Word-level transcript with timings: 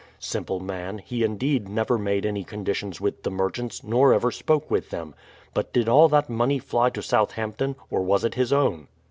Simple 0.17 0.59
man, 0.59 0.97
he 0.97 1.23
indeed 1.23 1.69
never 1.69 1.95
made 1.99 2.25
any 2.25 2.43
conditions 2.43 2.99
with 2.99 3.21
the 3.21 3.29
merchants, 3.29 3.83
nor 3.83 4.15
ever 4.15 4.31
spoke 4.31 4.71
with 4.71 4.89
them. 4.89 5.13
But 5.53 5.71
did 5.73 5.87
all 5.87 6.09
that 6.09 6.27
money 6.27 6.57
fly 6.57 6.89
to 6.89 7.03
Southampton, 7.03 7.75
or 7.91 8.01
was 8.01 8.23
it 8.23 8.33
his 8.33 8.51
own? 8.51 8.87